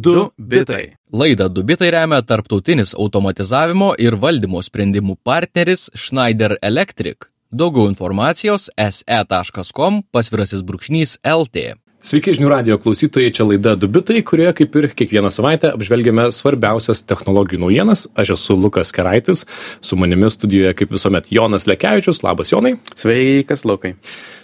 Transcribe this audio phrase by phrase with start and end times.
[0.00, 0.94] Du bitai.
[1.12, 7.26] Laidą Dubitai remia tarptautinis automatizavimo ir valdymo sprendimų partneris Schneider Electric.
[7.52, 11.74] Daugiau informacijos se.com pasvirasis brūkšnys LT.
[12.00, 17.60] Sveiki žinių radio klausytojai, čia laida Dubitai, kurioje kaip ir kiekvieną savaitę apžvelgiame svarbiausias technologijų
[17.66, 18.06] naujienas.
[18.16, 19.44] Aš esu Lukas Keraitis,
[19.84, 22.22] su manimi studijoje kaip visuomet Jonas Lekevičius.
[22.24, 22.78] Labas Jonai.
[22.96, 23.98] Sveikas, Lukai.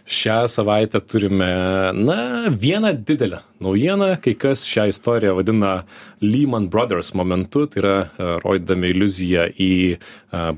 [0.07, 1.49] Šią savaitę turime,
[1.95, 5.83] na, vieną didelę naujieną, kai kas šią istoriją vadina
[6.23, 9.97] Lehman Brothers momentu, tai yra e, rodydami iliuziją į e,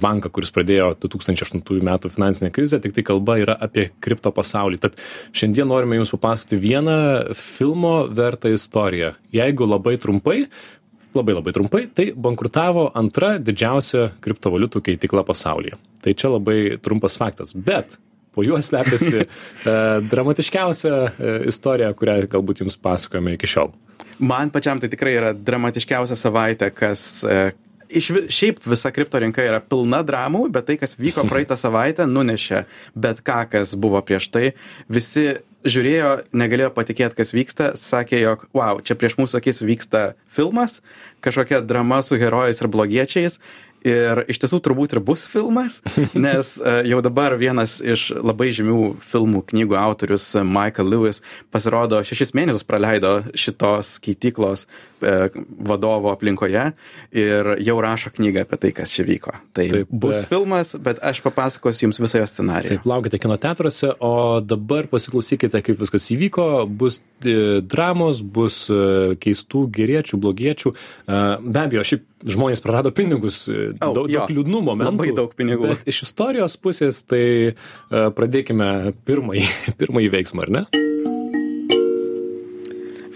[0.03, 4.83] banką, kuris pradėjo 2008 metų finansinę krizę, tik tai kalba yra apie kripto pasaulį.
[4.83, 4.99] Tad
[5.33, 6.99] šiandien norime Jums papasakoti vieną
[7.33, 9.15] filmo vertą istoriją.
[9.33, 10.43] Jeigu labai trumpai,
[11.17, 15.81] labai labai trumpai, tai bankrutavo antra didžiausia kriptovaliutų keitikla pasaulyje.
[16.05, 17.57] Tai čia labai trumpas faktas.
[17.57, 17.97] Bet
[18.39, 19.27] po juo slepiasi e,
[20.11, 23.73] dramatiškiausia e, istorija, kurią galbūt jums pasakojame iki šiol.
[24.23, 27.51] Man pačiam tai tikrai yra dramatiškiausia savaitė, kas e,
[27.91, 32.63] iš šiaip visa kripto rinka yra pilna dramų, bet tai, kas vyko praeitą savaitę, nunešė
[32.95, 34.53] bet ką, kas buvo prieš tai.
[34.87, 35.33] Visi
[35.67, 40.79] žiūrėjo, negalėjo patikėti, kas vyksta, sakė, jog, wow, čia prieš mūsų akis vyksta filmas,
[41.27, 43.41] kažkokia drama su herojais ir blogiečiais.
[43.87, 45.79] Ir iš tiesų turbūt ir bus filmas,
[46.27, 51.23] nes e, jau dabar vienas iš labai žymių filmų knygų autorius Michael Lewis
[51.55, 54.67] pasirodo šešis mėnesius praleido šitos keityklos
[55.01, 56.65] vadovo aplinkoje
[57.15, 59.35] ir jau rašo knygą apie tai, kas čia vyko.
[59.57, 62.77] Tai Taip, bus e, filmas, bet aš papasakosiu jums visą jo scenariją.
[62.77, 66.49] Taip, laukite kino teatruose, o dabar pasiklausykite, kaip viskas įvyko.
[66.81, 70.75] Bus e, dramos, bus e, keistų geriečių, blogiečių.
[70.75, 74.23] E, Be abejo, šiaip žmonės prarado pinigus, e, Au, daug, jo.
[74.23, 74.93] daug liūdnų momentų.
[74.97, 75.73] Labai daug pinigų.
[75.73, 77.55] Bet iš istorijos pusės, tai e,
[77.91, 79.47] pradėkime pirmąjį,
[79.81, 80.65] pirmąjį veiksmą, ar ne?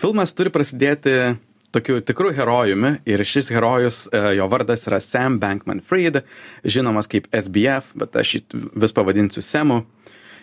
[0.02, 1.36] Filmas turi prasidėti
[1.72, 6.22] tokiu tikru herojumi ir šis herojus, e, jo vardas yra Sam Bankman Fried,
[6.64, 8.44] žinomas kaip SBF, bet aš jį
[8.84, 9.82] vis pavadinsiu Semu.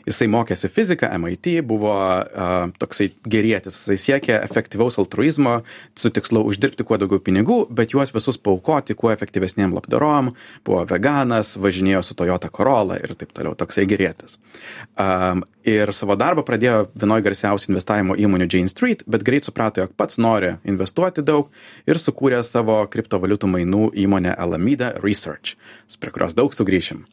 [0.07, 5.59] Jisai mokėsi fiziką MIT, buvo uh, toksai gerėtis, jisai siekė efektyvaus altruizmo,
[5.99, 10.31] su tikslu uždirbti kuo daugiau pinigų, bet juos visus paukoti kuo efektyvesniem labdarom,
[10.65, 14.39] buvo veganas, važinėjo su Toyota Corolla ir taip toliau, toksai gerėtis.
[14.95, 19.93] Um, ir savo darbą pradėjo vienoje garsiausių investavimo įmonių Jane Street, bet greit suprato, jog
[19.99, 21.53] pats nori investuoti daug
[21.89, 25.55] ir sukūrė savo kriptovaliutų mainų įmonę Alameda Research,
[25.99, 27.05] prie kurios daug sugrįšim.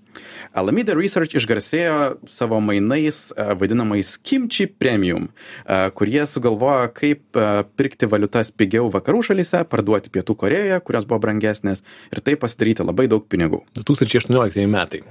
[0.56, 1.96] Alameda Research išgarsėjo
[2.30, 7.46] savo mainais e, vadinamais Kimchi Premium, e, kurie sugalvojo, kaip e,
[7.76, 13.08] pirkti valiutas pigiau vakarų šalyse, parduoti Pietų Korejoje, kurios buvo brangesnės ir taip pasidaryti labai
[13.12, 13.64] daug pinigų.
[13.76, 15.04] 2018 metai.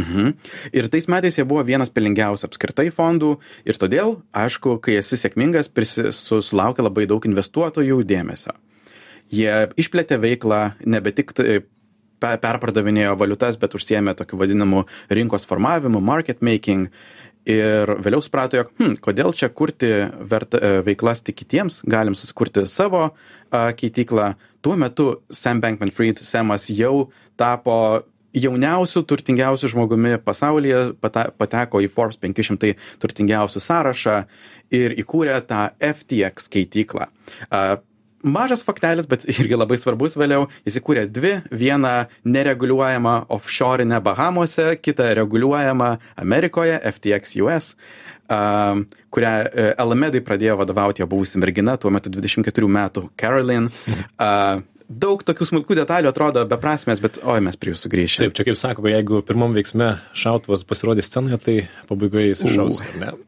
[0.00, 0.32] Mhm.
[0.72, 3.34] Ir tais metais jie buvo vienas pelingiausių apskritai fondų
[3.68, 8.54] ir todėl, aišku, kai esi sėkmingas, prisi- su- sulaukia labai daug investuotojų dėmesio.
[9.30, 11.34] Jie išplėtė veiklą, nebe tik
[12.20, 16.88] pe- perpardavinėjo valiutas, bet užsiemė tokiu vadinamu rinkos formavimu, market making.
[17.48, 19.88] Ir vėliau suprato, jog, hm, kodėl čia kurti
[20.28, 23.14] verta, e, veiklas tik kitiems, galim susikurti savo
[23.50, 24.34] a, keityklą.
[24.62, 27.08] Tuo metu Sam Bankman Fried, Samas jau
[27.40, 28.02] tapo
[28.36, 34.16] jauniausių, turtingiausių žmogumi pasaulyje, pata- pateko į Forbes 500 turtingiausių sąrašą
[34.74, 37.10] ir įkūrė tą FTX keityklą.
[37.50, 37.80] A,
[38.20, 41.94] Mažas faktelis, bet irgi labai svarbus vėliau, jis įkūrė dvi, vieną
[42.28, 47.70] nereguliuojamą offshore'inę Bahamose, kitą reguliuojamą Amerikoje, FTX US,
[48.28, 53.72] um, kurią e, Alamedai pradėjo vadovauti jo buvusi mergina, tuo metu 24 metų Caroline.
[54.20, 58.26] Uh, daug tokių smulkų detalių atrodo beprasmės, bet oi, mes prie jų sugrįšime.
[58.26, 61.56] Taip, čia kaip sako, jeigu pirmam veiksme šautuvas pasirodys scenoje, tai
[61.86, 62.80] pabaigoje jis iššaus?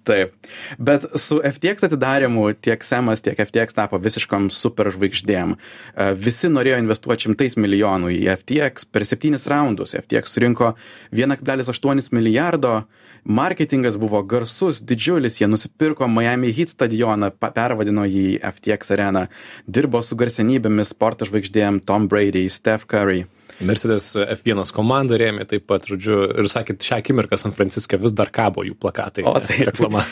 [0.08, 0.34] Taip.
[0.82, 5.54] Bet su FTX atidarimu tiek Semas, tiek FTX tapo visiškom superžvaigždėm.
[5.54, 9.94] E, Visi norėjo investuoti šimtais milijonų į FTX per septynis raundus.
[10.02, 10.74] FTX surinko
[11.14, 12.82] 1,8 milijardo.
[13.24, 19.28] Marketingas buvo garsus, didžiulis, jie nusipirko Miami Heat stadioną, pervadino jį FTX areną,
[19.68, 23.22] dirbo su garsenybėmis, sporto žvaigždėm Tom Brady, Steph Curry.
[23.62, 28.32] Mercedes F1 komanda rėmė taip pat, žodžiu, ir sakėt, šią akimirką San Franciske vis dar
[28.34, 29.24] kabo jų plakatai.
[29.28, 29.64] O, ne, taip.
[29.70, 30.04] Reklama.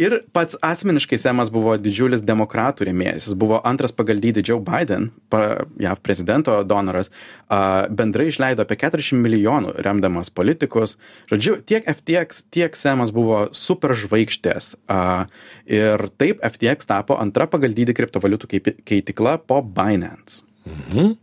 [0.00, 3.28] Ir pats asmeniškai Semas buvo didžiulis demokratų rėmėjas.
[3.28, 7.10] Jis buvo antras pagal dydį Joe Biden, pa, JAV prezidento donoras.
[7.52, 10.96] Uh, bendrai išleido apie 40 milijonų remdamas politikus.
[11.32, 14.74] Žodžiu, tiek FTX, tiek Semas buvo superžvaigždės.
[14.86, 15.26] Uh,
[15.68, 18.52] ir taip FTX tapo antra pagal dydį kriptovaliutų
[18.88, 20.42] keitikla po Binance.
[20.62, 21.14] Mhm.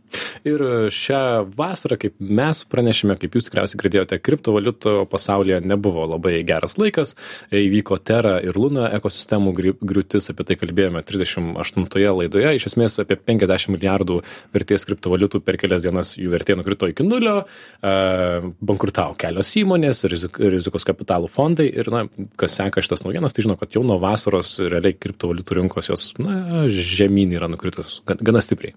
[0.44, 1.20] Ir šią
[1.56, 7.14] vasarą, kaip mes pranešėme, kaip jūs tikriausiai girdėjote, kriptovaliutų pasaulyje nebuvo labai geras laikas.
[7.54, 11.86] Įvyko Terra ir Luna ekosistemų griūtis, apie tai kalbėjome 38
[12.18, 12.52] laidoje.
[12.58, 14.18] Iš esmės apie 50 milijardų
[14.52, 17.38] vertės kriptovaliutų per kelias dienas jų vertė nukrito iki nulio,
[17.80, 22.04] bankrutavo kelios įmonės, rizikos kapitalų fondai ir, na,
[22.40, 26.66] kas seka šitas naujienas, tai žino, kad jau nuo vasaros realiai kriptovaliutų rinkos jos, na,
[26.68, 28.76] žemyn yra nukritus gana stipriai.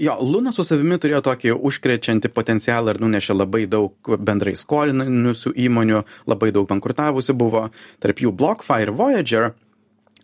[0.00, 6.00] Jo, Luna su savimi turėjo tokį užkrečiantį potencialą ir nunešė labai daug bendrai skolinusių įmonių,
[6.32, 7.66] labai daug bankrutavusių buvo,
[8.00, 9.52] tarp jų BlockFi ir Voyager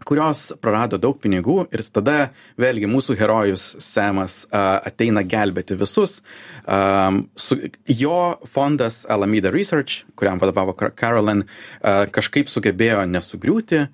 [0.09, 6.19] kurios prarado daug pinigų ir tada vėlgi mūsų herojus Semas ateina gelbėti visus.
[6.65, 7.59] Su,
[7.93, 11.45] jo fondas Alameda Research, kuriam vadovavo Carolyn,
[12.15, 13.85] kažkaip sugebėjo nesugriūti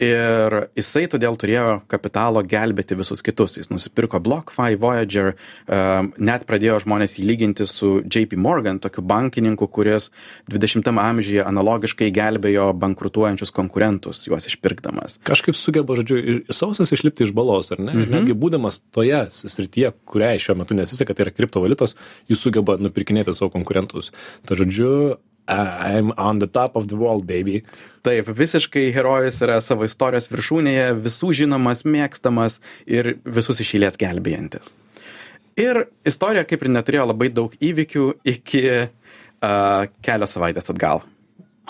[0.00, 3.58] ir jisai todėl turėjo kapitalo gelbėti visus kitus.
[3.60, 5.34] Jis nusipirko BlockFi, Voyager,
[5.68, 10.08] net pradėjo žmonės jį lyginti su JP Morgan, tokiu bankininku, kuris
[10.50, 15.20] 20 amžiuje analogiškai gelbėjo bankrutuojančius konkurentus, juos išpirkdamas.
[15.28, 17.94] Kažkaip sugeba, žodžiu, sausas išlipti iš balos, ar ne?
[17.94, 18.12] Mhm.
[18.16, 21.96] Netgi būdamas toje srityje, kuriai šiuo metu nesiseka, tai yra kriptovaliutos,
[22.30, 24.12] jis sugeba nupirkinėti savo konkurentus.
[24.48, 25.18] Tai žodžiu,
[25.50, 27.64] I'm on the top of the world, baby.
[28.06, 34.70] Taip, visiškai herojus yra savo istorijos viršūnėje, visų žinomas, mėgstamas ir visus išėlės gelbėjantis.
[35.60, 41.02] Ir istorija kaip ir neturėjo labai daug įvykių iki uh, kelios savaitės atgal.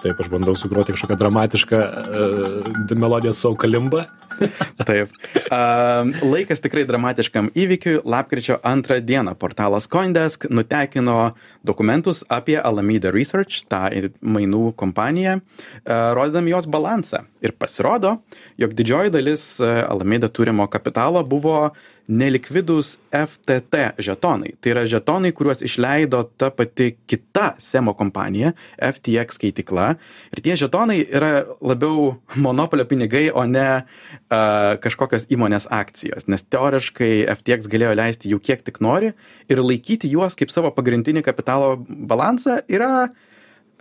[0.01, 4.07] Taip, aš bandau sugroti kažkokią dramatišką uh, melodiją su Aukalimba.
[4.89, 5.13] Taip.
[5.37, 7.99] Uh, laikas tikrai dramatiškam įvykiui.
[8.09, 11.35] Lapkričio antrą dieną portalas Coindesk nutekino
[11.67, 13.91] dokumentus apie Alameda Research, tą
[14.25, 17.27] mainų kompaniją, uh, rodydami jos balansą.
[17.45, 18.17] Ir pasirodo,
[18.61, 21.71] jog didžioji dalis Alameda turimo kapitalo buvo
[22.11, 24.55] nelikvidūs FTT žetonai.
[24.61, 29.87] Tai yra žetonai, kuriuos išleido ta pati kita SEMO kompanija, FTX skaitikla.
[30.35, 36.27] Ir tie žetonai yra labiau monopolio pinigai, o ne uh, kažkokios įmonės akcijos.
[36.31, 39.15] Nes teoriškai FTX galėjo leisti jų kiek tik nori
[39.51, 43.19] ir laikyti juos kaip savo pagrindinį kapitalo balansą yra uh,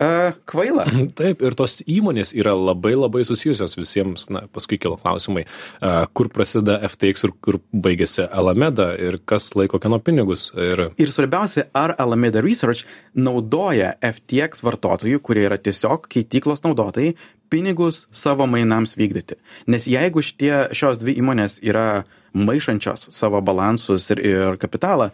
[0.00, 0.86] kvaila.
[1.18, 6.30] Taip, ir tos įmonės yra labai labai susijusios visiems, na, paskui kilo klausimai, uh, kur
[6.32, 10.48] prasideda FTX ir kur baigėsi Alameda ir kas laiko kieno pinigus.
[10.56, 10.86] Ir...
[10.96, 17.14] ir svarbiausia, ar Alameda Research naudoja FTX vartotojų, kurie yra tiesiog keityklos naudotojai,
[17.50, 19.36] pinigus savo mainams vykdyti.
[19.70, 25.10] Nes jeigu šitie, šios dvi įmonės yra maišančios savo balansus ir, ir kapitalą,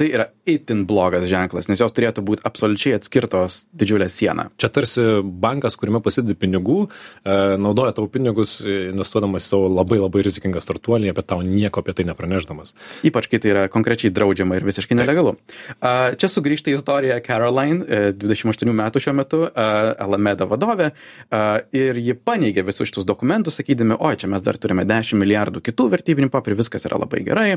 [0.00, 4.46] tai yra itin blogas ženklas, nes jos turėtų būti absoliučiai atskirtos didžiulę sieną.
[4.60, 10.24] Čia tarsi bankas, kuriame pasidedi pinigų, e, naudoja tavo pinigus investuodamas į savo labai labai
[10.24, 12.72] rizikingą startuolį, apie tau nieko apie tai nepraneždamas.
[13.06, 15.34] Ypač, kai tai yra konkrečiai draudžiama ir visiškai nelegalu.
[15.36, 16.16] Taip.
[16.20, 17.84] Čia sugrįžta istorija Caroline,
[18.16, 19.68] 28 e, metų šiuo metu, e,
[20.00, 20.90] Alameda vadovė,
[21.76, 25.90] ir ji paneigė visus šitus dokumentus, sakydami, oi, čia mes dar turime 10 milijardų kitų
[25.92, 27.50] vertybinių papirų, viskas yra labai gerai.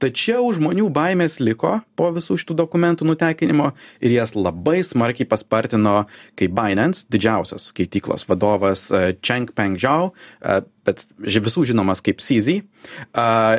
[0.00, 3.66] Tačiau žmonių baimės liko po visų šitų dokumentų nutekinimo
[4.00, 6.06] ir jas labai smarkiai paspartino,
[6.40, 12.62] kai Binance, didžiausias keityklos vadovas e, Cheng Peng Zhao, e, bet visų žinomas kaip CZ,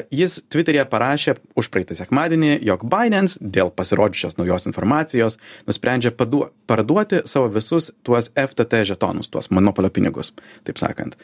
[0.09, 5.37] jis Twitter'e parašė už praeitą sekmadienį, jog Binance dėl pasirodžiusios naujos informacijos
[5.69, 10.33] nusprendžia padu, parduoti savo visus tuos FTT žetonus, tuos monopolio pinigus,
[10.65, 11.19] taip sakant.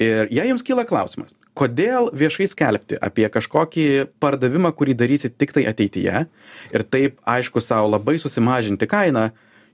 [0.00, 3.86] Ir jei jums kyla klausimas, kodėl viešai skelbti apie kažkokį
[4.22, 6.26] pardavimą, kurį darysit tik tai ateityje
[6.72, 9.28] ir taip, aišku, savo labai susimažinti kainą,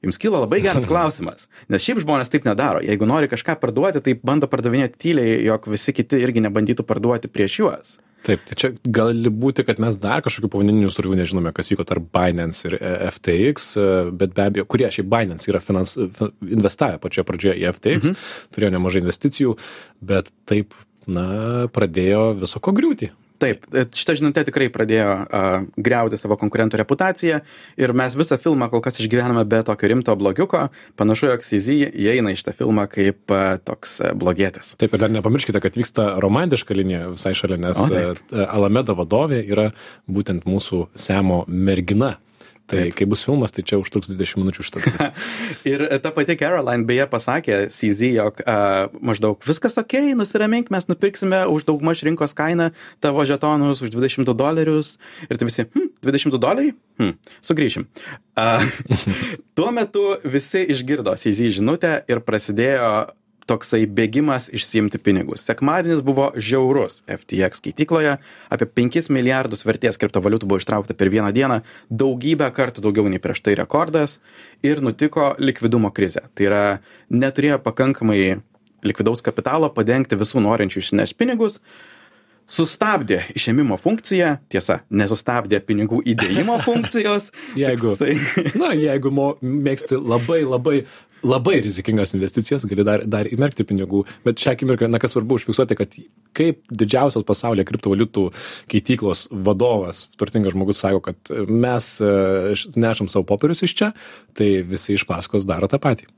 [0.04, 1.46] jums kyla labai geras klausimas.
[1.70, 2.82] Nes šiaip žmonės taip nedaro.
[2.84, 7.62] Jeigu nori kažką parduoti, tai bando pardavinėti tyliai, jog visi kiti irgi nebandytų parduoti prieš
[7.62, 7.96] juos.
[8.26, 12.08] Taip, tai čia gali būti, kad mes dar kažkokių pavadinimų survių nežinome, kas vyko tarp
[12.12, 13.84] Binance ir e, FTX, e,
[14.20, 15.94] bet be abejo, kurie šiaip Binance yra finans,
[16.42, 18.28] investavę pačioje pradžioje į FTX, mhm.
[18.56, 19.54] turėjo nemažai investicijų,
[20.10, 20.74] bet taip
[21.08, 21.24] na,
[21.72, 23.10] pradėjo viso ko griūti.
[23.38, 27.38] Taip, e, šita žinutė tikrai pradėjo uh, greuti savo konkurentų reputaciją
[27.78, 30.64] ir mes visą filmą kol kas išgyvename be tokio rimto blogiuko.
[30.98, 34.74] Panašu, jog CZ įeina į šitą filmą kaip uh, toks uh, blogietis.
[34.82, 38.16] Taip, ir dar nepamirškite, kad vyksta romantiška linija visai šalia, nes o,
[38.48, 39.70] Alameda vadovė yra
[40.10, 42.16] būtent mūsų Semo mergina.
[42.68, 45.04] Tai kai bus filmas, tai čia užtruks 20 minučių dalis.
[45.72, 51.46] ir ta pati Caroline beje pasakė CZ, jog uh, maždaug viskas ok, nusiramink, mes nupirksime
[51.48, 52.70] už daugmaž rinkos kainą
[53.04, 54.96] tavo žetonus už 20 dolerius.
[55.28, 56.76] Ir tai visi, hm, 20 doleriai?
[57.00, 57.14] Hm,
[57.48, 57.88] sugrįšim.
[58.36, 58.68] Uh,
[59.56, 62.92] tuo metu visi išgirdo CZ žinutę ir prasidėjo
[63.48, 65.44] toksai bėgimas išsiimti pinigus.
[65.48, 68.16] Sekmadienis buvo žiaurus FTX keitykloje,
[68.52, 73.42] apie 5 milijardus vertės kriptovaliutų buvo ištraukta per vieną dieną, daugybę kartų daugiau nei prieš
[73.46, 74.18] tai rekordas
[74.66, 76.26] ir nutiko likvidumo krizė.
[76.34, 76.64] Tai yra
[77.10, 78.20] neturėjo pakankamai
[78.86, 81.58] likvidaus kapitalo padengti visų norinčių išsinešti pinigus,
[82.48, 87.30] sustabdė išėmimo funkciją, tiesa, nesustabdė pinigų įdėjimo funkcijos.
[87.58, 90.80] jeigu, Toksai- na, jeigu mo, mėgsti labai, labai,
[91.22, 95.76] labai rizikingas investicijas, gali dar, dar įmerkti pinigų, bet šią akimirką, na, kas svarbu užfiksuoti,
[95.78, 95.96] kad
[96.38, 98.28] kaip didžiausios pasaulyje kriptovaliutų
[98.70, 102.12] keityklos vadovas, turtingas žmogus sako, kad mes e,
[102.78, 103.92] nešam savo popierius iš čia,
[104.38, 106.08] tai visi iš paskos daro tą patį.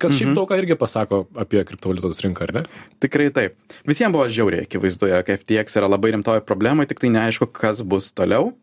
[0.00, 2.64] Kas šiaip daug ką irgi pasako apie kriptovaliutos rinką, ar ne?
[3.04, 3.58] Tikrai taip.
[3.88, 8.10] Visiems buvo žiauriai akivaizdu, jog FTX yra labai rimtoje problemai, tik tai neaišku, kas bus
[8.16, 8.54] toliau.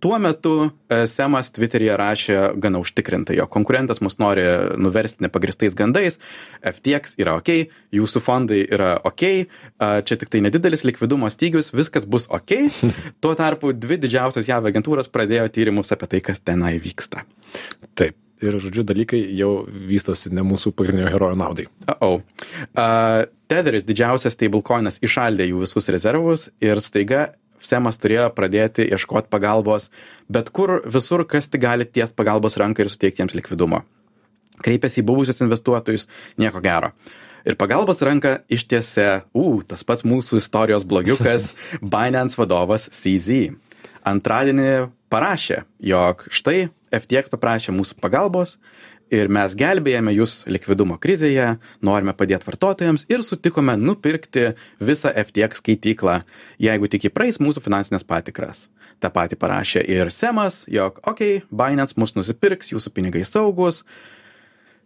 [0.00, 0.52] Tuo metu
[0.88, 4.44] e, Semas Twitter'yje rašė gana užtikrintai, jo konkurentas mus nori
[4.80, 6.16] nuversti nepagristais gandais,
[6.64, 7.50] FTX yra ok,
[7.92, 9.26] jūsų fondai yra ok,
[10.08, 12.56] čia tik tai nedidelis likvidumo stygius, viskas bus ok.
[13.22, 17.26] Tuo tarpu dvi didžiausios JAV agentūros pradėjo tyrimus apie tai, kas tenai vyksta.
[17.92, 18.16] Taip.
[18.44, 21.64] Ir, žodžiu, dalykai jau vystosi ne mūsų pagrindinio herojo naudai.
[21.88, 22.20] Uh-oh.
[22.74, 27.30] Uh, Tetheris, didžiausias stablecoinas, išaldė jų visus rezervus ir staiga
[27.64, 29.88] Semas turėjo pradėti ieškoti pagalbos,
[30.28, 33.80] bet kur visur, kas tik gali ties pagalbos ranką ir suteikti jiems likvidumo.
[34.64, 36.06] Kreipėsi į buvusius investuotojus,
[36.40, 36.92] nieko gero.
[37.44, 41.52] Ir pagalbos ranką ištiesė, u, tas pats mūsų istorijos blogiukas,
[41.94, 43.56] Binance vadovas CZ.
[44.04, 48.58] Antradienį parašė, jog štai FTX paprašė mūsų pagalbos
[49.12, 56.20] ir mes gelbėjame jūs likvidumo krizėje, norime padėti vartotojams ir sutikome nupirkti visą FTX skaityklą,
[56.62, 58.68] jeigu tik įpraeis mūsų finansinės patikras.
[59.02, 63.82] Ta pati parašė ir Semas, jog, okei, okay, Binance mus nusipirks, jūsų pinigai saugus.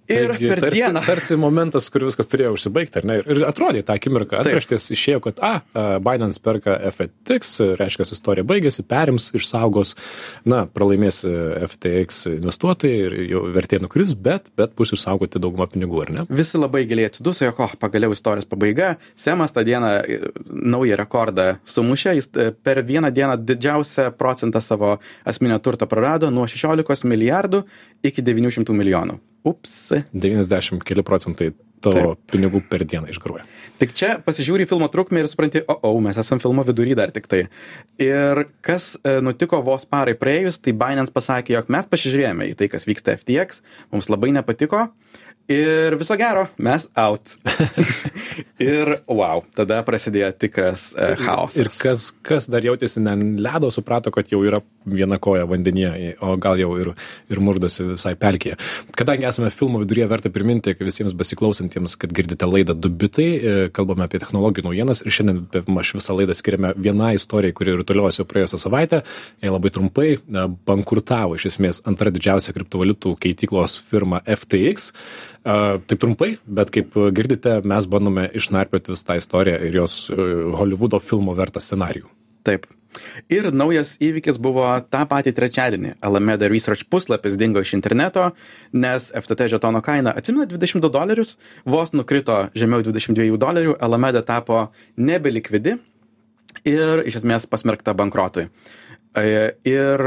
[0.08, 1.02] Ir Taigi, per tarsi, dieną.
[1.04, 3.16] Tarsi momentas, kur viskas turėjo užsibaigti, ar ne?
[3.20, 9.28] Ir, atrodė tą akimirką, antraštės išėjo, kad, a, Binance perka FTX, reiškia, istorija baigėsi, perims,
[9.36, 9.92] išsaugos,
[10.48, 11.34] na, pralaimės e,
[11.68, 16.26] FTX investuotojai ir jau vertė nukris, bet, bet bus išsaugoti daugumą pinigų, ar ne?
[16.40, 18.94] Visi labai giliai atsiduso, jog, oh, pagaliau istorijos pabaiga.
[19.18, 24.96] Semas tą dieną e, naują rekordą sumušė, jis e, per vieną dieną didžiausią procentą savo
[25.28, 27.66] asmenio turto prarado nuo 16 milijardų
[28.08, 29.20] iki 900 milijonų.
[29.46, 29.78] Ups.
[30.12, 31.52] 90 keli procentai
[31.84, 32.22] tavo Taip.
[32.32, 33.44] pinigų per dieną išgaruoja.
[33.78, 37.28] Tik čia pasižiūri filmo trukmę ir supranti, o, o, mes esame filmo vidury dar tik
[37.30, 37.44] tai.
[38.02, 42.70] Ir kas e, nutiko vos parai praėjus, tai Binance pasakė, jog mes pasižiūrėjome į tai,
[42.72, 43.62] kas vyksta FTX,
[43.94, 44.88] mums labai nepatiko.
[45.48, 47.38] Ir viso gero, mes out.
[48.60, 51.56] ir wow, tada prasidėjo tikras uh, chaosas.
[51.62, 56.34] Ir kas, kas dar jautėsi ne ledo, suprato, kad jau yra viena koja vandenyje, o
[56.36, 56.90] gal jau ir,
[57.32, 58.58] ir murdosi visai pelkėje.
[58.98, 64.20] Kadangi esame filmo viduryje, verta priminti visiems besiklausantiems, kad girdite laidą Dubitai, e, kalbame apie
[64.20, 69.00] technologijų naujienas ir šiandien aš visą laidą skiriame vienai istorijai, kuri rutuliojosi praėjusią savaitę.
[69.40, 74.92] Jie labai trumpai e, bankrutavo iš esmės antra didžiausia kriptovaliutų keityklos firma FTX.
[75.44, 80.18] Taip trumpai, bet kaip girdite, mes bandome išnarplioti visą tą istoriją ir jos uh,
[80.58, 82.10] Hollywoodo filmo vertą scenarijų.
[82.46, 82.66] Taip.
[83.30, 85.92] Ir naujas įvykis buvo tą patį trečiadienį.
[86.04, 88.30] Alameda Research puslapis dingo iš interneto,
[88.72, 91.36] nes FTT žetono kaina, atsimena 22 dolerius,
[91.68, 95.76] vos nukrito žemiau 22 dolerių, Alameda tapo nebelikvidi
[96.66, 98.48] ir iš esmės pasmerkta bankrotui.
[99.16, 100.04] E, Ir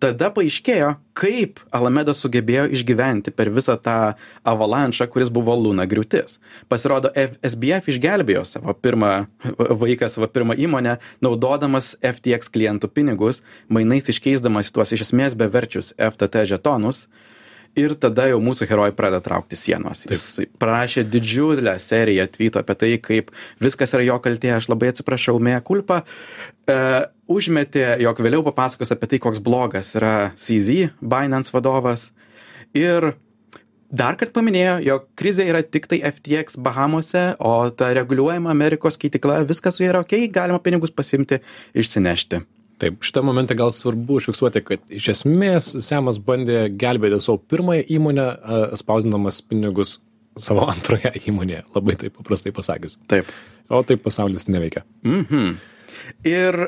[0.00, 4.14] tada paaiškėjo, kaip Alameda sugebėjo išgyventi per visą tą
[4.48, 6.38] avalanšą, kuris buvo Luna griūtis.
[6.72, 9.12] Pasirodo, SBF išgelbėjo savo pirmą
[9.82, 16.48] vaiką, savo pirmą įmonę, naudodamas FTX klientų pinigus, mainais iškeisdamas tuos iš esmės beverčius FTT
[16.54, 17.06] žetonus.
[17.78, 20.04] Ir tada jau mūsų herojai pradeda traukti sienos.
[20.06, 20.22] Jis
[20.62, 25.62] parašė didžiulę seriją tweetų apie tai, kaip viskas yra jo kaltė, aš labai atsiprašau, mėja
[25.66, 26.04] kulpa.
[26.70, 26.76] E,
[27.26, 32.12] užmetė, jog vėliau papasakos apie tai, koks blogas yra CZ, Binance vadovas.
[32.78, 33.10] Ir
[33.90, 39.42] dar kartą paminėjo, jog krizė yra tik tai FTX Bahamose, o ta reguliuojama Amerikos keitikla,
[39.50, 41.42] viskas su ja yra ok, galima pinigus pasimti,
[41.74, 42.44] išsinešti.
[42.82, 48.26] Taip, šitą momentą gal svarbu užfiksuoti, kad iš esmės Semas bandė gelbėti savo pirmąją įmonę,
[48.80, 49.98] spausdinamas pinigus
[50.40, 52.98] savo antroje įmonėje, labai taip paprastai pasakius.
[53.10, 53.30] Taip.
[53.70, 54.82] O taip pasaulis neveikia.
[55.06, 55.54] Mhm.
[56.26, 56.58] Ir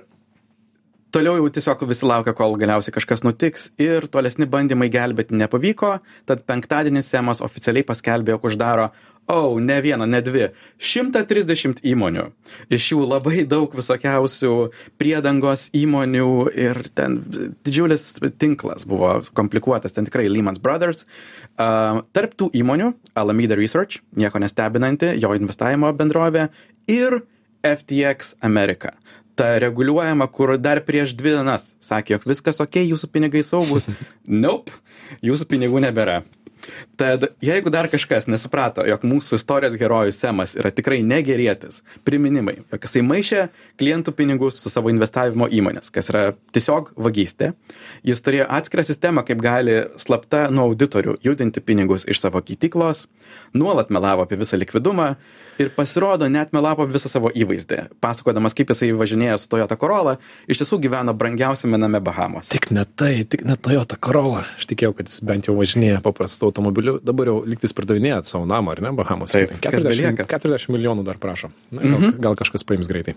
[1.15, 5.97] toliau jau tiesiog visi laukia, kol galiausiai kažkas nutiks ir tolesni bandymai gelbėti nepavyko,
[6.29, 8.91] tad penktadienį Semas oficialiai paskelbė, jog uždaro
[9.27, 10.51] O, ne viena, ne dvi.
[10.79, 12.29] 130 įmonių.
[12.71, 14.53] Iš jų labai daug visokiausių
[15.01, 17.19] priedangos įmonių ir ten
[17.67, 18.07] didžiulis
[18.39, 21.03] tinklas buvo komplikuotas, ten tikrai Lehman Brothers.
[21.57, 26.47] Uh, tarp tų įmonių Alameda Research, nieko nestebinanti, jo investavimo bendrovė
[26.87, 27.25] ir
[27.67, 28.95] FTX America
[29.37, 33.85] ta reguliuojama, kur dar prieš dvi dienas sakė, jog viskas ok, jūsų pinigai saugus.
[34.45, 34.73] Nope,
[35.25, 36.23] jūsų pinigų nebėra.
[36.97, 42.87] Tad jeigu dar kažkas nesuprato, jog mūsų istorijos herojus Semas yra tikrai negerėtis, priminimai, jog
[42.89, 43.47] jisai maišė
[43.81, 46.25] klientų pinigus su savo investavimo įmonės, kas yra
[46.57, 47.53] tiesiog vagystė,
[48.07, 53.07] jis turėjo atskirą sistemą, kaip gali slapta nuo auditorių judinti pinigus iš savo keitiklos,
[53.55, 55.15] nuolat melavo apie visą likvidumą
[55.59, 60.17] ir pasirodo net melavo visą savo įvaizdį, pasakodamas, kaip jisai važinėjo su Toyota Corolla,
[60.51, 62.51] iš tiesų gyveno brangiausiame name Bahamos.
[62.53, 64.45] Tik ne tai, tik ne Toyota Corolla.
[64.59, 66.99] Aš tikėjau, kad jis bent jau važinėja paprastu automobiliu.
[67.05, 69.35] Dabar jau liktis pardavinėjat savo namą, ar ne, Bahamos?
[69.35, 70.29] Taip, kas 40, belieka.
[70.37, 71.51] 40 milijonų dar prašo.
[71.71, 72.21] Na, gal, Mhm.
[72.23, 73.17] gal kažkas paims greitai.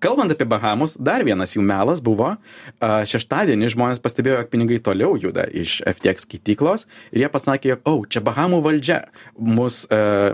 [0.00, 2.36] Kalbant apie Bahamus, dar vienas jų melas buvo,
[2.80, 7.92] šeštadienį žmonės pastebėjo, jog pinigai toliau juda iš FTX keityklos ir jie pasakė, jog, o,
[7.98, 8.98] oh, čia Bahamų valdžia
[9.36, 9.82] mus,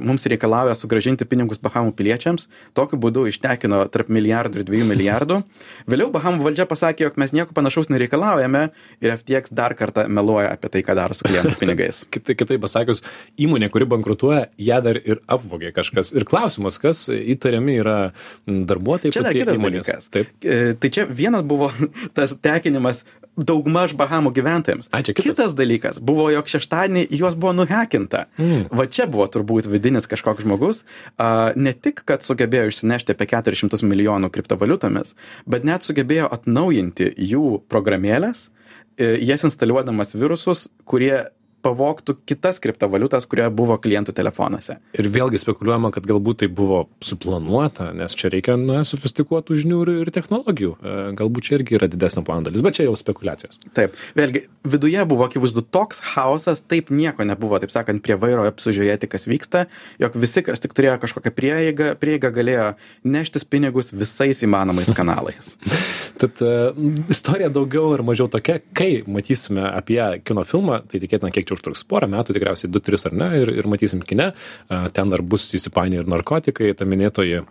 [0.04, 2.46] mums reikalauja sugražinti pinigus Bahamų piliečiams,
[2.78, 5.40] tokiu būdu ištekino tarp milijardų ir dviejų milijardų.
[5.90, 8.68] Vėliau Bahamų valdžia pasakė, jog mes nieko panašaus nereikalaujame
[9.02, 12.04] ir FTX dar kartą meluoja apie tai, ką daro su klientų pinigais.
[12.24, 13.02] Kitai, kitaip pasakius,
[13.44, 16.14] įmonė, kuri bankrutuoja, ją dar ir apvogė kažkas.
[16.16, 17.96] Ir klausimas, kas įtariami yra
[18.48, 19.84] darbuotojai Čia dar kitas įmonės.
[19.84, 20.08] dalykas.
[20.14, 20.32] Taip.
[20.40, 21.68] E, Tai čia vienas buvo
[22.16, 23.02] tas tekinimas
[23.36, 24.88] daugmaž Bahamų gyventojams.
[24.94, 25.26] Ai, čia kitas.
[25.26, 28.24] kitas dalykas buvo, jog šeštadienį juos buvo nuhekinta.
[28.38, 28.68] Mm.
[28.72, 30.84] Va čia buvo turbūt vidinis kažkoks žmogus,
[31.18, 35.12] a, ne tik, kad sugebėjo išsinešti apie 400 milijonų kriptovaliutomis,
[35.50, 38.46] bet net sugebėjo atnaujinti jų programėlės,
[38.94, 41.24] e, jas instaliuodamas virusus, kurie
[41.64, 44.78] pavogtų kitas kriptovaliutas, kurie buvo klientų telefonuose.
[44.98, 49.92] Ir vėlgi spekuliuojama, kad galbūt tai buvo suplanuota, nes čia reikia na, sofistikuotų žinių ir,
[50.04, 50.74] ir technologijų.
[50.76, 53.56] E, Galbūt čia irgi yra didesnė plano dalis, bet čia jau spekulacijos.
[53.76, 59.08] Taip, vėlgi, viduje buvo akivaizdu toks chaosas, taip nieko nebuvo, taip sakant, prie vairo apsižiūrėti,
[59.12, 59.64] kas vyksta,
[60.02, 62.68] jog visi, kas tik turėjo kažkokią prieigą, prieigą galėjo
[63.08, 65.54] neštis pinigus visais įmanomais kanalais.
[66.20, 66.76] Tad uh,
[67.10, 71.84] istorija daugiau ar mažiau tokia, kai matysime apie kino filmą, tai tikėtina, kiek čia užtruks
[71.88, 74.30] porą metų, tikriausiai 2-3 ar ne, ir, ir matysim kine,
[74.68, 77.44] ten dar bus įsipainę ir narkotikai, ta minėtoji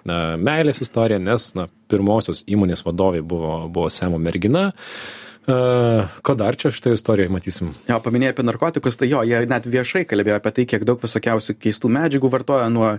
[0.43, 4.71] meilės istorija, nes na, pirmosios įmonės vadovai buvo, buvo Semo mergina.
[4.73, 7.73] Uh, ko dar čia šitą istoriją matysim?
[7.89, 11.57] Jo, paminėjai apie narkotikus, tai jo, jie net viešai kalbėjo apie tai, kiek daug visokiausių
[11.59, 12.93] keistų medžiagų vartoja, nuo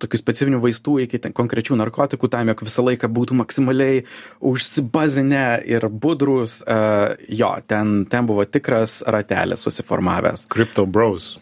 [0.00, 4.04] tokių specifinių vaistų iki konkrečių narkotikų, tam, jog visą laiką būtų maksimaliai
[4.40, 6.60] užsibazinę ir budrus.
[6.64, 10.48] Uh, jo, ten, ten buvo tikras ratelis susiformavęs.
[10.48, 11.34] Crypto Bros.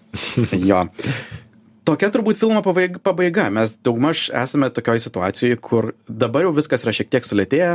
[0.52, 0.88] Jo.
[1.88, 3.46] Tokia turbūt filmo pabaiga, pabaiga.
[3.54, 7.70] Mes daugmaž esame tokioje situacijoje, kur dabar jau viskas yra šiek tiek sulėtėję,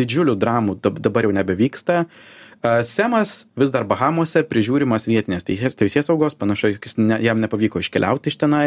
[0.00, 2.04] didžiulių dramų dab- dabar jau nebevyksta.
[2.82, 8.64] Semas vis dar Bahamose prižiūrimas vietinės teisės, saugos, panašu, ne, jam nepavyko iškeliauti iš tenai.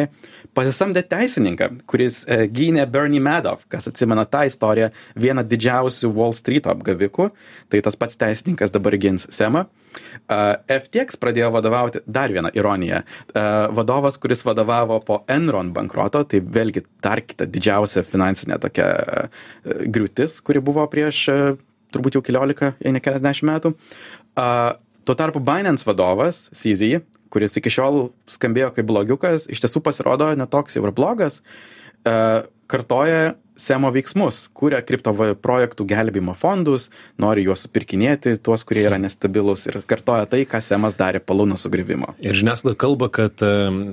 [0.58, 6.70] Pasisamdė teisininką, kuris e, gynė Bernie Madoff, kas atsimena tą istoriją, vieną didžiausių Wall Street
[6.70, 7.30] apgavikų.
[7.70, 9.66] Tai tas pats teisininkas dabar gins Semą.
[10.30, 16.84] FTX pradėjo vadovauti, dar viena ironija, uh, vadovas, kuris vadovavo po Enron bankroto, tai vėlgi
[17.02, 19.48] dar kita didžiausia finansinė tokia uh,
[19.90, 21.24] griūtis, kuri buvo prieš
[21.94, 23.74] turbūt jau keliolika, jei ne keliasdešimt metų.
[24.38, 27.02] Uh, tuo tarpu Binance vadovas, CZ,
[27.34, 31.42] kuris iki šiol skambėjo kaip blogiukas, iš tiesų pasirodo netoks jau ir blogas,
[32.06, 35.12] uh, kartoja Semo veiksmus, kūrė kripto
[35.44, 36.86] projektų gelbėjimo fondus,
[37.20, 41.58] nori juos supirkinėti, tuos, kurie yra nestabilus ir kartoja tai, ką Semas darė po Luno
[41.60, 42.14] sugrįvimo.
[42.24, 43.50] Ir žiniasklaida kalba, kad e,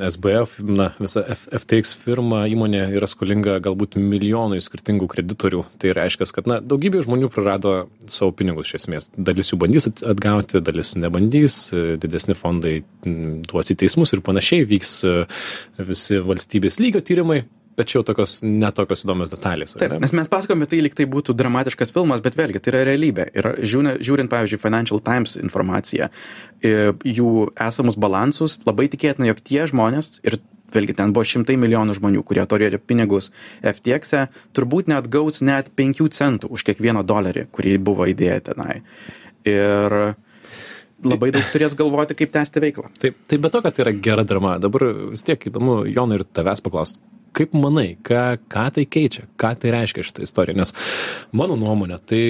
[0.07, 5.65] SBF, na, visa F, FTX firma įmonė yra skolinga galbūt milijonui skirtingų kreditorių.
[5.83, 7.75] Tai reiškia, kad na, daugybė žmonių prarado
[8.07, 9.11] savo pinigus iš esmės.
[9.19, 14.63] Dalis jų bandys at- atgauti, dalis nebandys, e, didesni fondai duos į teismus ir panašiai
[14.71, 15.21] vyks e,
[15.91, 17.43] visi valstybės lygio tyrimai.
[17.77, 19.75] Tačiau tokios netokios įdomios detalės.
[19.77, 20.01] Taip, ne?
[20.01, 23.27] nes mes pasakome tai, lyg tai būtų dramatiškas filmas, bet vėlgi tai yra realybė.
[23.37, 26.09] Ir žiūrint, žiūrint pavyzdžiui, Financial Times informaciją,
[26.65, 26.75] e,
[27.19, 27.33] jų
[27.67, 30.39] esamus balansus, labai tikėtina, jog tie žmonės, ir
[30.73, 33.29] vėlgi ten buvo šimtai milijonų žmonių, kurie turėjo pinigus
[33.61, 38.81] FTX, -e, turbūt net gaus net 5 centų už kiekvieną dolerį, kurį buvo įdėję tenai.
[39.45, 40.17] Ir
[41.05, 42.89] labai daug turės galvoti, kaip tęsti veiklą.
[42.99, 46.25] Taip, tai be to, kad tai yra gera drama, dabar vis tiek įdomu, Jonai, ir
[46.25, 47.03] tavęs paklausti,
[47.37, 50.73] kaip manai, ką, ką tai keičia, ką tai reiškia šitą istoriją, nes
[51.37, 52.23] mano nuomonė, tai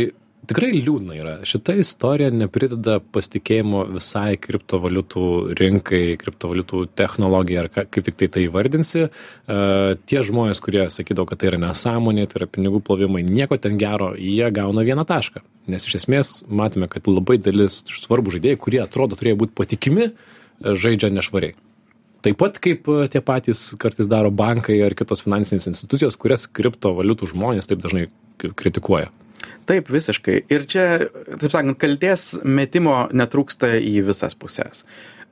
[0.47, 1.35] tikrai liūdna yra.
[1.47, 5.27] Šita istorija neprideda pasitikėjimo visai kriptovaliutų
[5.59, 9.07] rinkai kriptovaliutų technologijai ar kaip tiktai tai įvardinsi.
[9.51, 13.79] A tie žmonės kurie sakydavo kad tai yra nesąmonė tai yra pinigų plovimai nieko ten
[13.81, 15.43] gero jie gauna vieną tašką.
[15.73, 20.13] Nes iš esmės matome kad labai dalis svarbūs žaidėjai kurie atrodo turėjo būt patikimi
[20.63, 21.59] žaidžia nešvariai
[22.27, 27.71] taip pat kaip tie patys kartais daro bankai ar kitos finansinės institucijos kurias kriptovaliutų žmonės
[27.71, 28.09] taip dažnai
[28.43, 29.13] kritikuoja
[29.67, 30.37] Taip, visiškai.
[30.53, 30.85] Ir čia,
[31.41, 34.85] taip sakant, kalties metimo netrūksta į visas pusės.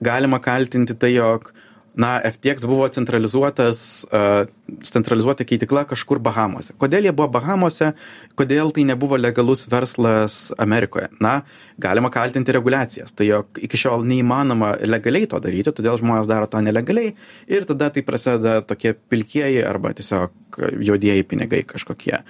[0.05, 1.53] Galima kaltinti tai, jog
[2.01, 4.47] na, FTX buvo centralizuotas, uh,
[4.83, 6.75] centralizuota keitikla kažkur Bahamose.
[6.81, 7.93] Kodėl jie buvo Bahamose,
[8.39, 11.11] kodėl tai nebuvo legalus verslas Amerikoje?
[11.23, 11.37] Na,
[11.79, 13.15] galima kaltinti reguliacijas.
[13.15, 17.15] Tai jog iki šiol neįmanoma legaliai to daryti, todėl žmonės daro to nelegaliai
[17.51, 22.23] ir tada tai prasideda tokie pilkieji arba tiesiog juodieji pinigai kažkokie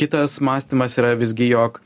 [0.00, 1.80] kitas mąstymas yra visgi jog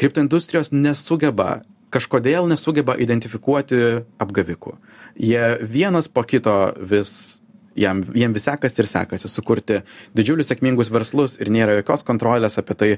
[0.00, 1.58] kriptoindustrijos nesugeba
[1.94, 4.76] kažkodėl nesugeba identifikuoti apgavikų.
[5.18, 7.38] Jie vienas po kito vis
[7.78, 9.82] jam jiem vis sekasi ir sekasi sukurti
[10.16, 12.90] didžiulius sėkmingus verslus ir nėra jokios kontrolės apie tai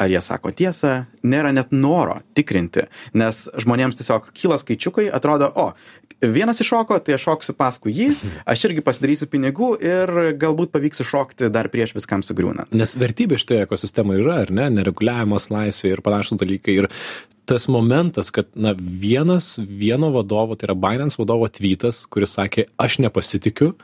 [0.00, 0.92] ar jie sako tiesą.
[1.22, 2.86] Nėra net noro tikrinti
[3.18, 5.68] nes žmonėms tiesiog kyla skaičiukai atrodo o
[6.22, 8.08] vienas iššoko tai aš šoksiu paskui jį
[8.54, 12.72] aš irgi pasidarysiu pinigų ir galbūt pavyks iššokti dar prieš viskam sugriūnant.
[12.72, 16.80] Nes vertybė šitoje ekosistemoje yra ar ne nereguliavimas laisvė ir panašūs dalykai.
[16.82, 16.90] Ir
[17.44, 23.00] tas momentas kad na vienas vieno vadovo tai yra Binance vadovo tvytas kuris sakė aš
[23.02, 23.74] nepasitikiu.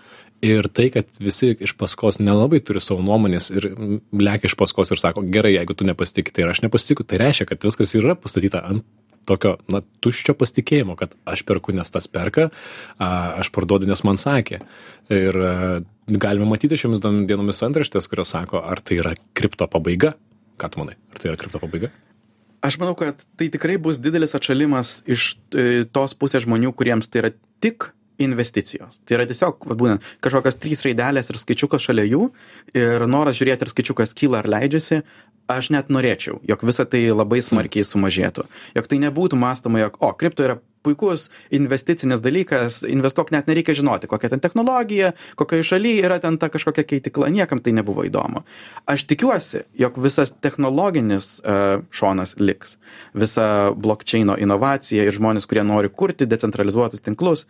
[0.44, 3.73] Ir tai kad visi iš paskos nelabai turi savo nuomonės ir
[4.14, 7.03] lekia iš paskos ir sako gerai jeigu tu nepasitiki tai ir aš nepasitikiu.
[7.03, 8.87] Tai reiškia kad viskas yra pastatyta ant
[9.27, 12.49] tokio na tuščio pasitikėjimo kad aš perku nes tas perka
[13.03, 14.62] aš parduodu nes man sakė.
[15.11, 15.42] Ir
[16.07, 20.14] galime matyti šiomis dienomis antraštes kurios sako ar tai yra kripto pabaiga?
[20.59, 20.94] Ką tu manai?
[21.11, 21.90] Ar tai yra kripto pabaiga
[22.64, 27.23] aš manau kad tai tikrai bus didelis atšalimas iš e, tos pusės žmonių kuriems tai
[27.23, 28.99] yra tik investicijos.
[29.07, 32.29] Tai yra tiesiog vat būtent kažkokios trys raidelės ir skaičiukas šalia jų
[32.75, 35.03] ir noras žiūrėti ar skaičiukas kyla ar leidžiasi
[35.49, 38.45] aš net norėčiau jog visa tai labai smarkiai sumažėtų.
[38.77, 44.11] Jog tai nebūtų mąstoma jog o kripto yra puikus investicinis dalykas investuok net nereikia žinoti
[44.11, 48.45] kokia ten technologija kokioj šaly yra ten ta kažkokia keitikla niekam tai nebuvo įdomu.
[48.87, 51.57] Aš tikiuosi jog visas technologinis e,
[51.91, 52.77] šonas liks.
[53.15, 57.47] Visa blokčeino inovacija ir žmonės kurie nori kurti decentralizuotus tinklus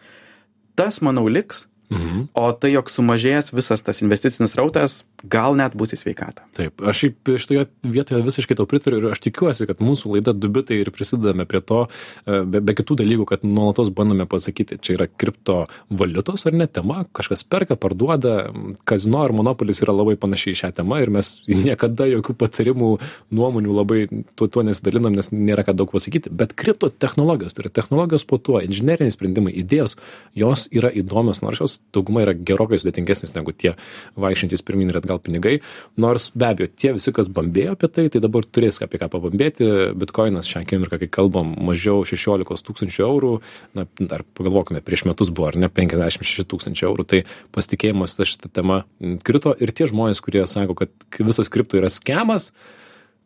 [0.78, 2.28] tas manau liks Mhm.
[2.36, 6.44] O tai, jog sumažės visas tas investicinis rautas, gal net bus į sveikatą.
[6.54, 10.90] Taip, aš šitoje vietoje visiškai tau pritariu ir aš tikiuosi, kad mūsų laida dubitai ir
[10.94, 11.86] prisidedame prie to,
[12.28, 17.06] e, be, be kitų dalykų, kad nuolatos bandome pasakyti, čia yra kriptovaliutos ar ne tema,
[17.16, 18.52] kažkas perka, parduoda,
[18.88, 21.32] kazino ar monopolis yra labai panašiai į šią temą ir mes
[21.64, 22.92] niekada jokių patarimų,
[23.32, 24.02] nuomonių labai
[24.36, 28.38] tuo, tuo nesidalinam, nes nėra ką daug pasakyti, bet kripto technologijos, tai yra technologijos po
[28.38, 29.96] tuo, inžinieriniai sprendimai, idėjos,
[30.36, 33.74] jos yra įdomios, nors jos dauguma yra gerokai sudėtingesnis negu tie
[34.20, 35.58] vaikščiantys pirmyn ir atgal pinigai.
[36.00, 39.68] Nors be abejo tie visi kas bambėjo apie tai tai dabar turės apie ką pabambėti.
[39.98, 43.34] Bitkoinas šią akimirką kai kalbam mažiau šešiolikos tūkstančių eurų
[43.78, 47.22] na dar pagalvokime prieš metus buvo ar ne penkiasdešim šeši tūkstančiai eurų tai
[47.56, 48.82] pasitikėjimas ta šita tema
[49.24, 49.54] krito.
[49.56, 52.52] Ir tie žmonės kurie sako kad visas kripto yra skemas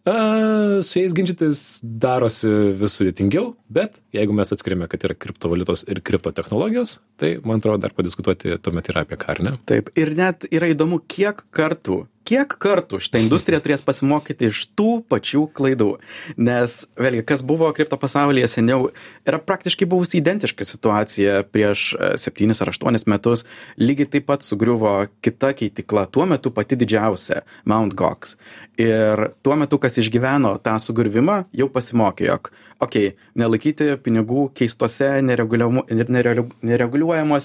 [0.05, 6.03] a su jais ginčytis darosi vis sudėtingiau bet jeigu mes atskiriame kad yra kriptovaliutos ir
[6.03, 9.53] kripto technologijos tai man atrodo dar padiskutuoti tuomet yra apie ką ar ne?
[9.71, 15.03] Taip ir net yra įdomu kiek kartų kiek kartų šita industrija turės pasimokyti iš tų
[15.11, 15.91] pačių klaidų?
[16.39, 18.91] Nes vėlgi kas buvo kripto pasaulyje seniau
[19.29, 23.47] yra praktiškai buvusi identiška situacija prieš e, septynis ar aštuonis metus.
[23.81, 28.37] Lygiai taip pat sugriuvo kita keitykla tuo metu pati didžiausia mount gox.
[28.81, 37.39] Ir tuo metu kas išgyveno tą sugriuvimą jau pasimokė jog okei nelaikyti pinigų keistose nereguliuojamų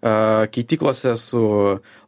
[0.00, 1.42] keityklose su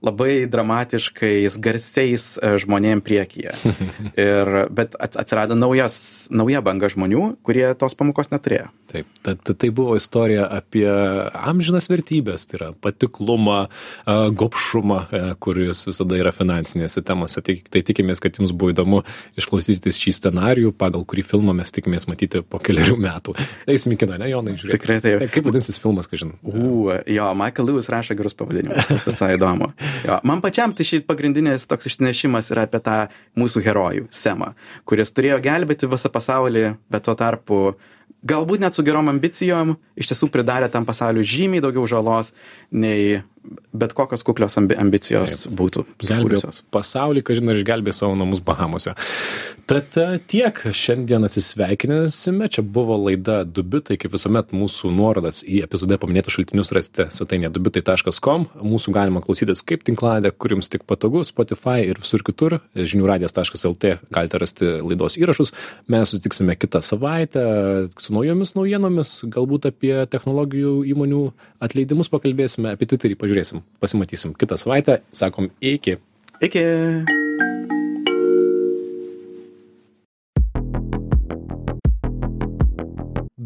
[0.03, 2.25] labai dramatiškais garsiais
[2.65, 3.55] žmonėm priekyje.
[4.19, 8.71] Ir, bet atsirado naujas, nauja banga žmonių, kurie tos pamokos neturėjo.
[8.93, 10.85] Taip, tai, tai buvo istorija apie
[11.33, 13.61] amžinas vertybės, tai yra patiklumą,
[14.37, 14.99] gopšumą,
[15.43, 17.41] kuris visada yra finansinėse temose.
[17.45, 19.01] Tai, tai tikimės, kad jums buvo įdomu
[19.41, 23.37] išklausyti šį scenarijų, pagal kurį filmą mes tikimės matyti po keliarių metų.
[23.71, 24.77] Eisim į kiną, ne, Jonai, žiūrėk.
[24.77, 25.25] Tikrai taip.
[25.33, 26.37] Kaip vadinsis filmas, ką žinau?
[26.45, 29.73] U, jo, Michael Lewis rašo gerus pavadinimus, visai įdomu.
[30.07, 32.99] Jo, man pačiam tai šį pagrindinis toks išnešimas yra apie tą
[33.39, 34.53] mūsų herojų, Semą,
[34.89, 37.63] kuris turėjo gelbėti visą pasaulį, bet tuo tarpu
[38.23, 42.33] galbūt net su gerom ambicijom iš tiesų pridarė tam pasauliui žymiai daugiau žalos
[42.71, 43.23] nei
[43.73, 45.55] bet kokios kuklios ambi ambicijos Taip.
[45.59, 46.61] būtų sukūrusios.
[46.75, 48.95] pasaulį, kažin ar išgelbėjo savo namus Bahamose.
[49.71, 55.99] Tad e, tiek, šiandien atsisveikinėsime, čia buvo laida Dubitai, kaip visuomet mūsų nuorodas į epizode
[56.03, 61.81] paminėtus šaltinius rasite svetainėje dubitai.com, mūsų galima klausytis kaip tinkladę, kur jums tik patogu, Spotify
[61.89, 65.55] ir visur kitur, žiniųradijas.lt galite rasti laidos įrašus,
[65.91, 67.47] mes susitiksime kitą savaitę
[68.03, 71.23] su naujomis naujienomis, galbūt apie technologijų įmonių
[71.63, 75.99] atleidimus pakalbėsime, apie Twitterį pažiūrėsim, pasimatysim kitą savaitę, sakom iki.
[76.43, 76.67] Iki.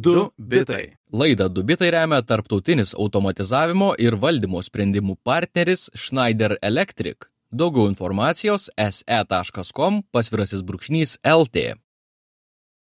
[0.07, 0.97] Du bitai.
[1.13, 7.27] Laidą Dubitai remia tarptautinis automatizavimo ir valdymo sprendimų partneris Schneider Electric.
[7.51, 11.86] Daugiau informacijos se.com pasvirasis brūkšnys LT.